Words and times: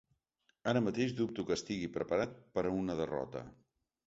Ara 0.71 0.81
mateix 0.85 1.13
dubto 1.19 1.45
que 1.49 1.57
estigui 1.57 1.91
preparat 1.99 2.35
per 2.57 2.65
a 2.71 2.73
una 2.79 2.97
derrota. 3.03 3.45